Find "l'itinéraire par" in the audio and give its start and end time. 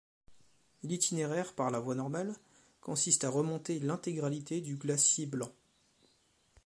0.81-1.69